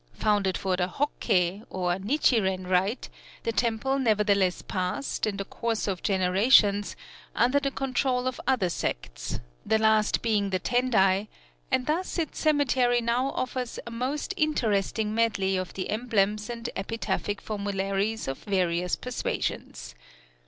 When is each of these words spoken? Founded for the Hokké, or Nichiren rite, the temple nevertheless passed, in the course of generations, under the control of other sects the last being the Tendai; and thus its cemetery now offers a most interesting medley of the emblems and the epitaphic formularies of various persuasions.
Founded 0.13 0.57
for 0.57 0.75
the 0.77 0.87
Hokké, 0.87 1.63
or 1.69 1.97
Nichiren 1.99 2.67
rite, 2.67 3.07
the 3.43 3.51
temple 3.51 3.99
nevertheless 3.99 4.63
passed, 4.63 5.27
in 5.27 5.37
the 5.37 5.45
course 5.45 5.87
of 5.87 6.01
generations, 6.01 6.95
under 7.35 7.59
the 7.59 7.69
control 7.69 8.25
of 8.25 8.41
other 8.47 8.69
sects 8.69 9.39
the 9.63 9.77
last 9.77 10.23
being 10.23 10.49
the 10.49 10.59
Tendai; 10.59 11.27
and 11.69 11.85
thus 11.85 12.17
its 12.17 12.39
cemetery 12.39 12.99
now 12.99 13.29
offers 13.33 13.77
a 13.85 13.91
most 13.91 14.33
interesting 14.37 15.13
medley 15.13 15.55
of 15.55 15.75
the 15.75 15.91
emblems 15.91 16.49
and 16.49 16.65
the 16.65 16.79
epitaphic 16.79 17.39
formularies 17.39 18.27
of 18.27 18.39
various 18.39 18.95
persuasions. 18.95 19.93